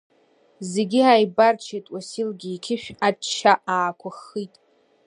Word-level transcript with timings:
Зегьы 0.71 0.99
ааибарччеит, 1.11 1.85
Уасилгьы 1.93 2.49
иқьышә 2.51 2.89
ачча 3.07 3.53
аақәыххит… 3.73 4.53